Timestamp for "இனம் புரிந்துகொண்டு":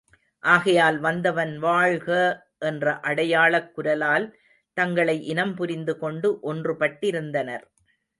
5.25-6.39